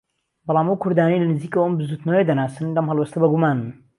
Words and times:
بەڵام 0.45 0.67
ئەو 0.69 0.81
كوردانەی 0.83 1.21
لە 1.21 1.27
نزیكەوە 1.33 1.65
ئەم 1.65 1.75
بزووتنەوەیە 1.77 2.27
دەناسن 2.29 2.67
لەم 2.75 2.85
هەڵوێستە 2.89 3.17
بەگومانن 3.23 3.61